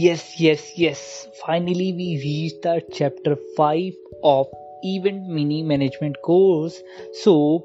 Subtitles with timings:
[0.00, 1.28] Yes, yes, yes.
[1.46, 3.92] Finally, we reached the chapter 5
[4.24, 4.46] of
[4.82, 6.82] event mini management course.
[7.22, 7.62] So,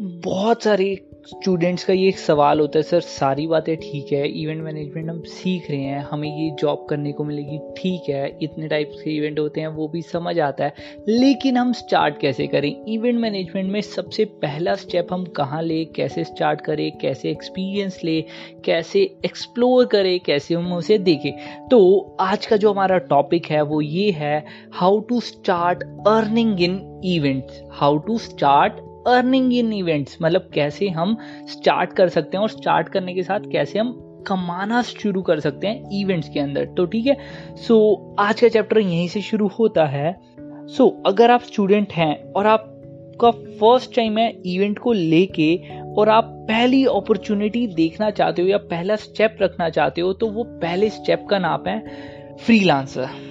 [0.00, 4.27] बहुत सारे students का ये एक सवाल होता है, सर, सारी बातें ठीक है?
[4.27, 8.37] इवेंट मैनेजमेंट हम सीख रहे हैं, हमें ये जॉब करने को मिलेगी, ठीक है?
[8.41, 10.73] इतने टाइप के इवेंट होते हैं, वो भी समझ आता है।
[11.07, 12.85] लेकिन हम स्टार्ट कैसे करें?
[12.87, 18.21] इवेंट मैनेजमेंट में सबसे पहला स्टेप हम कहाँ ले, कैसे स्टार्ट करें, कैसे एक्सपीरियंस ले,
[18.65, 21.67] कैसे एक्सप्लोर करें, कैसे हम उसे देखें?
[21.71, 27.01] तो आज का जो हमारा टॉपिक है, वो ये है how to start earning in
[27.05, 32.49] events how to start earning in events मतलब कैसे हम स्टार्ट कर सकते हैं और
[32.49, 36.85] स्टार्ट करने के साथ कैसे हम कमाना शुरू कर सकते हैं इवेंट्स के अंदर। तो
[36.85, 37.17] ठीक है?
[37.55, 37.77] सो
[38.09, 42.31] so, आज का चैप्टर यहीं से शुरू होता है। सो so, अगर आप स्टूडेंट हैं
[42.31, 45.61] और आपका फ़र्स्ट टाइम है इवेंट को लेके
[45.97, 50.43] और आप पहली अपॉर्चुनिटी देखना चाहते हो या पहला स्टेप रखना चाहते हो तो वो
[50.43, 51.83] पहले स्टेप का नाम है
[52.39, 53.26] फ्रीलांसर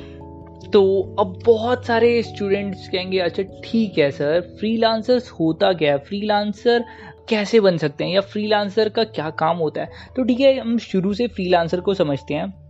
[0.72, 5.98] तो अब बहुत सारे स्टूडेंट्स कहेंगे अच्छा ठीक है सर फ्रीलांसर्स होता क्या है?
[5.98, 6.84] फ्रीलांसर
[7.28, 8.14] कैसे बन सकते हैं?
[8.14, 9.89] या फ्रीलांसर का क्या काम होता है?
[10.17, 12.67] तो ठीक है हम शुरू से फ्रीलांसर को समझते हैं।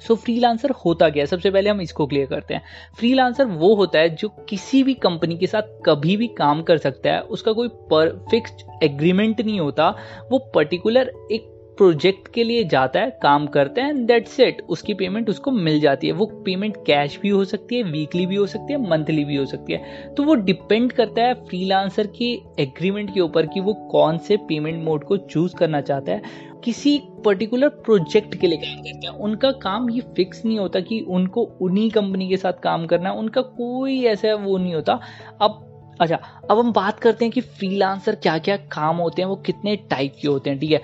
[0.00, 1.26] सो so, फ्रीलांसर होता क्या है?
[1.26, 2.62] सबसे पहले हम इसको क्लियर करते हैं।
[2.98, 7.12] फ्रीलांसर वो होता है जो किसी भी कंपनी के साथ कभी भी काम कर सकता
[7.12, 9.94] है। उसका कोई पर फिक्स्ड एग्रीमेंट नहीं होता।
[10.32, 14.94] वो पर्टिकुलर एक प्रोजेक्ट के लिए जाता है, काम करता है एंड दैट सेट उसकी
[14.94, 18.46] पेमेंट उसको मिल जाती है। वो पेमेंट कैश भी हो सकती है वीकली भी हो
[18.46, 23.14] सकती है मंथली भी हो सकती है। तो वो डिपेंड करता है फ्रीलांसर की एग्रीमेंट
[23.14, 26.22] के ऊपर कि वो कौन से पेमेंट मोड को चूज़ करना चाहता है।
[26.64, 31.00] किसी पर्टिकुलर प्रोजेक्ट के लिए काम करते हैं। उनका काम ये फिक्स नहीं होता कि
[31.00, 35.00] उनको उन्हीं कंपनी के साथ काम करना है। उनका कोई ऐसा वो नहीं होता।
[35.40, 35.62] अब
[36.00, 36.16] अच्छा
[36.50, 40.14] अब हम बात करते हैं कि फ्रीलांसर क्या क्या काम होते हैं, वो कितने टाइप
[40.22, 40.80] के होते हैं, ठीक है?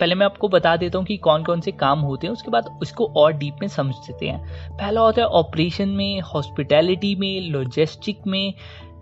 [0.00, 2.78] पहले मैं आपको बता देता हूँ कि कौन कौन से काम होते हैं, उसके बाद
[2.82, 8.18] उसको और डीप में समझ देते हैं। पहला होता है ऑपरेशन में, हॉस्पिटैलिटी में, लॉजिस्टिक
[8.26, 8.54] में,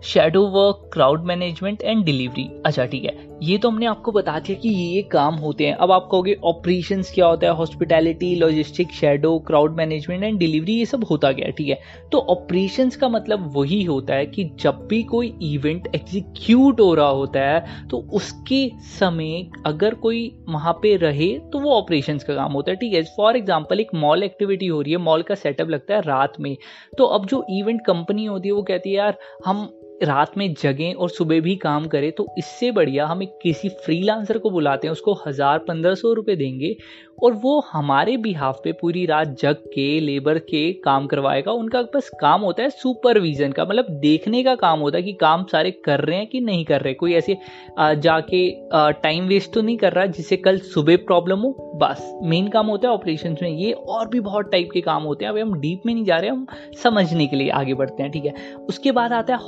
[0.03, 2.49] shadow work, crowd management and delivery.
[2.65, 5.73] अच्छा ठीक है। ये तो हमने आपको बता दिया कि ये ये काम होते हैं।
[5.75, 7.53] अब आप कहोगे ऑपरेशन क्या होता है?
[7.55, 11.79] Hospitality logistic shadow crowd management and delivery ये सब होता गया ठीक है।
[12.11, 17.07] तो ऑपरेशन का मतलब वही होता है कि जब भी कोई इवेंट एग्जीक्यूट हो रहा
[17.09, 22.51] होता है तो उसके समय अगर कोई वहाँ पे रहे तो वो ऑपरेशन का काम
[22.51, 25.69] होता है। ठीक है फॉर एग्ज़ाम्पल एक मॉल एक्टिविटी हो रही है मॉल का सेटअप
[25.69, 26.55] लगता है रात में।
[26.97, 29.67] तो अब जो इवेंट कंपनी होती है, वो कहती है, यार, हम
[30.01, 34.37] रात में जगें और सुबह भी काम करें तो इससे बढ़िया हम एक किसी फ्रीलांसर
[34.37, 36.75] को बुलाते हैं, उसको हज़ार पंद्रह सौ रुपये देंगे
[37.23, 42.09] और वो हमारे बिहाफ पे पूरी रात जग के लेबर के काम करवाएगा। उनका बस
[42.19, 46.01] काम होता है सुपरविजन का मतलब देखने का काम होता है कि काम सारे कर
[46.01, 47.37] रहे हैं कि नहीं कर रहे। कोई ऐसे
[47.79, 48.49] जाके
[48.93, 52.87] टाइम वेस्ट तो नहीं कर रहा जिससे कल सुबह प्रॉब्लम हो, बस। मेन काम होता
[52.87, 55.81] है ऑपरेशन में। ये और भी बहुत टाइप के काम होते हैं। अभी हम डीप
[55.85, 56.45] में नहीं जा रहे, हम
[56.83, 58.33] समझने के लिए आगे बढ़ते हैं, ठीक है?
[58.69, 59.39] उसके बाद आता है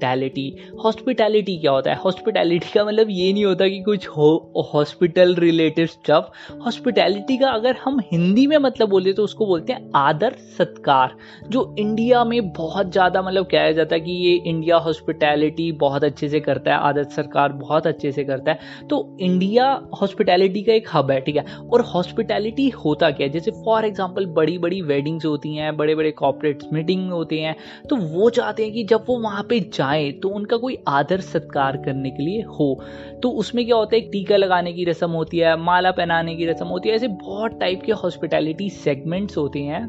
[0.00, 1.96] हॉस्पिटैलिटी हॉस्पिटैलिटी क्या होता है?
[1.98, 4.28] हॉस्पिटैलिटी का मतलब ये नहीं होता कि कुछ हो
[4.72, 9.90] हॉस्पिटल रिलेटेड स्टफ़ हॉस्पिटैलिटी का अगर हम हिंदी में मतलब बोले तो उसको बोलते हैं
[9.96, 15.70] आदर सत्कार, जो इंडिया में बहुत ज़्यादा मतलब कहा जाता है कि ये इंडिया हॉस्पिटैलिटी
[15.78, 19.68] बहुत अच्छे से करता है, आदर सरकार बहुत अच्छे से करता है। तो इंडिया
[20.00, 21.44] हॉस्पिटैलिटी का एक हब है, ठीक है?
[21.62, 23.32] और हॉस्पिटैलिटी होता क्या है?
[23.32, 27.56] जैसे फॉर एग्ज़ाम्पल बड़ी बड़ी वेडिंग्स होती हैं बड़े बड़े कॉपरेट मीटिंग होते हैं
[27.88, 31.76] तो वो चाहते हैं कि जब वो वहाँ पे जाए तो उनका कोई आदर सत्कार
[31.76, 32.74] करने के लिए हो।
[33.22, 36.66] तो उसमें क्या होता है टीका लगाने की रस्म होती है, माला पहनाने की रस्म
[36.66, 39.86] होती है, ऐसे बहुत टाइप के हॉस्पिटैलिटी सेगमेंट्स होते हैं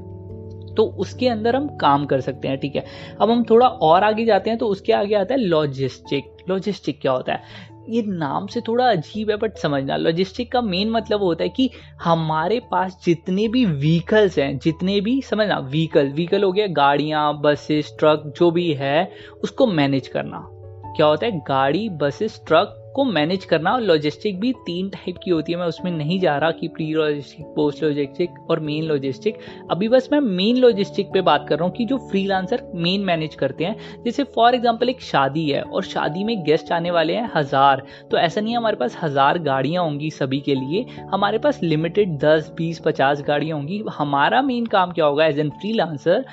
[0.69, 2.83] तो उसके अंदर हम काम कर सकते हैं, ठीक है?
[3.21, 7.11] अब हम थोड़ा और आगे जाते हैं तो उसके आगे आता है लॉजिस्टिक लॉजिस्टिक क्या
[7.11, 7.41] होता है?
[7.89, 11.69] ये नाम से थोड़ा अजीब है बट समझना लॉजिस्टिक का मेन मतलब होता है कि
[12.03, 17.95] हमारे पास जितने भी व्हीकल्स हैं, जितने भी समझना व्हीकल व्हीकल हो गया, गाड़ियाँ बसेस
[17.99, 19.11] ट्रक जो भी है,
[19.44, 20.47] उसको मैनेज करना।
[20.96, 21.40] क्या होता है?
[21.40, 25.66] गाड़ी बसेस ट्रक को मैनेज करना और लॉजिस्टिक भी तीन टाइप की होती है। मैं
[25.67, 29.37] उसमें नहीं जा रहा कि प्री लॉजिस्टिक पोस्ट लॉजिस्टिक और मेन लॉजिस्टिक
[29.72, 33.35] अभी बस मैं मेन लॉजिस्टिक पे बात कर रहा हूँ कि जो फ्रीलांसर मेन मैनेज
[33.35, 37.29] करते हैं। जैसे फॉर एग्ज़ाम्पल एक शादी है और शादी में गेस्ट आने वाले हैं
[37.35, 41.59] हज़ार। तो ऐसा नहीं है हमारे पास हज़ार गाड़ियाँ होंगी सभी के लिए। हमारे पास
[41.63, 46.25] लिमिटेड दस, बीस, पचास गाड़ियाँ होंगी। हमारा मेन काम क्या होगा एज एन फ्रीलांसर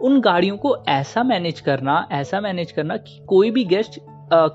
[0.00, 3.98] उन गाड़ियों को ऐसा मैनेज करना, ऐसा मैनेज करना कि कोई भी गेस्ट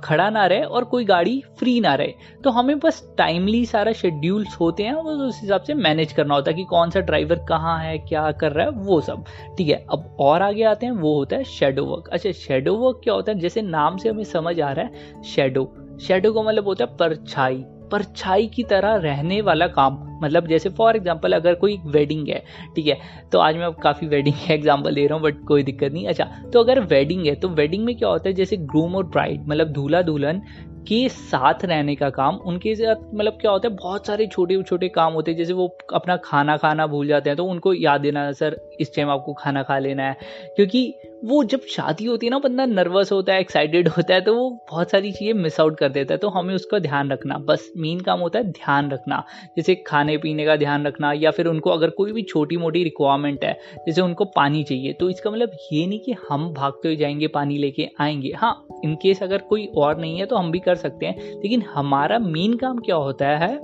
[0.03, 2.13] खड़ा ना रहे और कोई गाड़ी फ्री ना रहे।
[2.43, 6.51] तो हमें बस टाइमली सारा शेड्यूल्स होते हैं और उस हिसाब से मैनेज करना होता
[6.51, 9.23] है कि कौन सा ड्राइवर कहाँ है, क्या कर रहा है, वो सब।
[9.57, 13.01] ठीक है, अब और आगे आते हैं, वो होता है शेडो वर्क अच्छा शेडो वर्क
[13.03, 13.39] क्या होता है?
[13.39, 15.71] जैसे नाम से हमें समझ आ रहा है शेडो
[16.01, 20.95] शेडो का मतलब होता है परछाई। परछाई की तरह रहने वाला काम। मतलब जैसे फॉर
[20.95, 22.43] एग्जांपल अगर कोई वेडिंग है,
[22.75, 22.97] ठीक है
[23.31, 26.25] तो आज मैं काफ़ी वेडिंग का एग्जांपल ले रहा हूँ बट कोई दिक्कत नहीं। अच्छा
[26.53, 28.33] तो अगर वेडिंग है तो वेडिंग में क्या होता है?
[28.35, 30.41] जैसे ग्रूम और ब्राइड मतलब दूल्हा दुल्हन
[30.87, 34.89] के साथ रहने का काम, उनके साथ मतलब क्या होता है, बहुत सारे छोटे छोटे
[34.89, 38.31] काम होते हैं, जैसे वो अपना खाना खाना भूल जाते हैं तो उनको याद देना,
[38.31, 40.17] सर, इस टाइम आपको खाना खा लेना है।
[40.55, 40.93] क्योंकि
[41.25, 44.49] वो जब शादी होती है ना, बंदा नर्वस होता है एक्साइटेड होता है तो वो
[44.71, 47.99] बहुत सारी चीज़ें मिस आउट कर देता है तो हमें उसका ध्यान रखना। बस मेन
[47.99, 49.23] काम होता है ध्यान रखना।
[49.57, 53.43] जैसे खाने पीने का ध्यान रखना, या फिर उनको अगर कोई भी छोटी मोटी रिक्वायरमेंट
[53.43, 57.27] है, जैसे उनको पानी चाहिए तो इसका मतलब ये नहीं कि हम भागते हुए जाएँगे,
[57.27, 61.05] पानी लेके आएँगे। हाँ इनकेस अगर कोई और नहीं है तो हम भी कर सकते
[61.05, 63.59] हैं। लेकिन हमारा मेन काम क्या होता है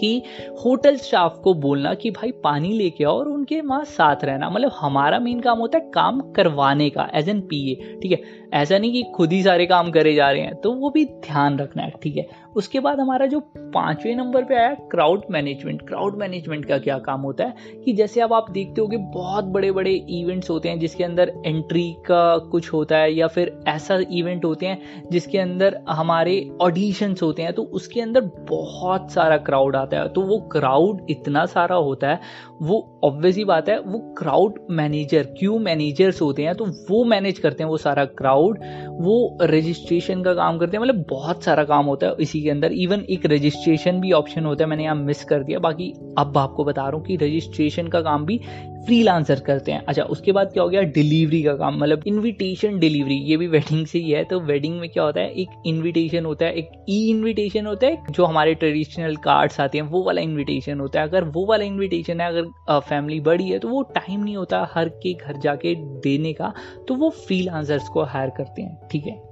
[0.00, 0.22] कि
[0.64, 4.70] होटल स्टाफ को बोलना कि भाई पानी लेके आओ और उनके वहाँ साथ रहना। मतलब
[4.80, 8.20] हमारा मेन काम होता है काम करवाने का एज एन पी ठीक है?
[8.54, 11.58] ऐसा नहीं कि खुद ही सारे काम करे जा रहे हैं तो वो भी ध्यान
[11.58, 12.26] रखना है, ठीक है?
[12.56, 13.40] उसके बाद हमारा जो
[13.74, 17.54] पाँचवें नंबर पे आया क्राउड मैनेजमेंट क्राउड मैनेजमेंट का क्या काम होता है?
[17.84, 21.90] कि जैसे अब आप देखते होगे बहुत बड़े बड़े इवेंट्स होते हैं जिसके अंदर एंट्री
[22.06, 27.42] का कुछ होता है या फिर ऐसा इवेंट होते हैं जिसके अंदर हमारे ऑडिशंस होते
[27.42, 32.08] हैं तो उसके अंदर बहुत सारा क्राउड आता है। तो वो क्राउड इतना सारा होता
[32.08, 32.20] है,
[32.62, 37.38] वो ऑब्वियस ही बात है, वो क्राउड मैनेजर क्यू मैनेजर्स होते हैं तो वो मैनेज
[37.38, 38.58] करते हैं वो सारा क्राउड
[39.00, 42.72] वो रजिस्ट्रेशन का काम करते हैं मतलब बहुत सारा काम होता है। इसी के अंदर
[42.74, 46.64] इवन एक रजिस्ट्रेशन भी ऑप्शन होता है, मैंने यहाँ मिस कर दिया। बाकी अब आपको
[46.64, 48.40] बता रहा हूँ कि रजिस्ट्रेशन का काम भी
[48.86, 50.82] फ्रीलांसर करते हैं। अच्छा उसके बाद क्या हो गया?
[50.82, 54.88] डिलीवरी का काम मतलब इनविटेशन डिलीवरी ये भी वेडिंग से ही है। तो वेडिंग में
[54.90, 55.32] क्या होता है?
[55.32, 59.84] एक इनविटेशन होता है, एक ई इनविटेशन होता है, जो हमारे ट्रेडिशनल कार्ड्स आते हैं,
[59.86, 63.68] वो वाला इनविटेशन होता है। अगर वो वाला इनविटेशन है, अगर फैमिली बड़ी है तो
[63.68, 66.52] वो टाइम नहीं होता हर के घर जाके देने का
[66.88, 69.29] तो वो फ्रीलांसर्स को हायर करते हैं, ठीक है?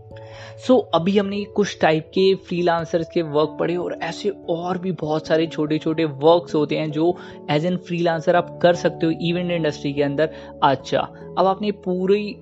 [0.67, 4.93] सो so, अभी हमने कुछ टाइप के फ्रीलांसर्स के वर्क पढ़े और ऐसे और भी
[4.93, 7.17] बहुत सारे छोटे छोटे वर्क्स होते हैं जो
[7.51, 10.31] एज एन फ्रीलांसर आप कर सकते हो इवेंट इंडस्ट्री के अंदर।
[10.63, 11.01] अच्छा
[11.39, 12.37] अब आपने पूरी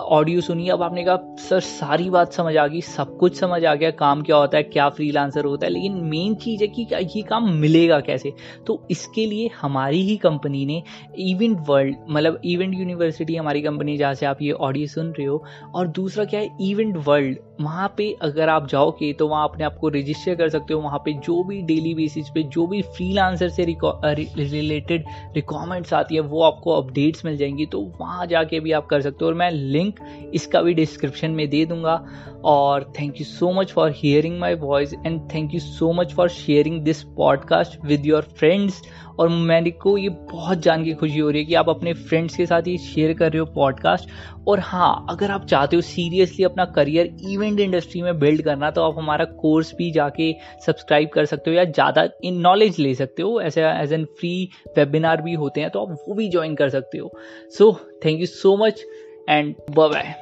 [0.00, 3.74] ऑडियो सुनी अब आपने कहा सर सारी बात समझ आ गई सब कुछ समझ आ
[3.74, 5.72] गया काम क्या होता है क्या फ्रीलांसर होता है?
[5.72, 8.32] लेकिन मेन चीज़ है कि ये काम मिलेगा कैसे?
[8.66, 10.82] तो इसके लिए हमारी ही कंपनी ने
[11.18, 15.42] इवेंट वर्ल्ड मतलब इवेंट यूनिवर्सिटी हमारी कंपनी जहाँ से आप ये ऑडियो सुन रहे हो
[15.74, 19.76] और दूसरा क्या है इवेंट वर्ल्ड वहाँ पे अगर आप जाओगे तो वहाँ अपने आप
[19.80, 23.48] को रजिस्टर कर सकते हो। वहाँ पे जो भी डेली बेसिस पे, जो भी फ्रीलांसर
[23.48, 25.04] से रिलेटेड
[25.34, 29.24] रिक्वायरमेंट्स आती है, वो आपको अपडेट्स मिल जाएँगी। तो वहाँ जाके भी आप कर सकते
[29.24, 30.00] हो और मैं लिंक
[30.34, 32.06] इसका भी डिस्क्रिप्शन में दे दूँगा।
[32.44, 36.28] और thank you so much for hearing my voice and thank you so much for
[36.28, 38.82] sharing this podcast with your friends
[39.18, 42.36] और मेरे को ये बहुत जान के खुशी हो रही है कि आप अपने फ्रेंड्स
[42.36, 44.08] के साथ ये शेयर कर रहे हो पॉडकास्ट
[44.48, 48.82] और हाँ अगर आप चाहते हो सीरियसली अपना करियर इवेंट इंडस्ट्री में बिल्ड करना तो
[48.82, 50.32] आप हमारा कोर्स भी जाके
[50.66, 54.48] सब्सक्राइब कर सकते हो या ज़्यादा इन नॉलेज ले सकते हो। ऐसे एज एन फ्री
[54.78, 57.12] वेबिनार भी होते हैं तो आप वो भी ज्वाइन कर सकते हो।
[57.58, 57.72] So
[58.04, 58.84] thank you so much
[59.28, 60.14] and bye